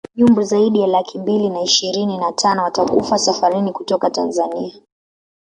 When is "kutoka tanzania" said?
3.71-4.73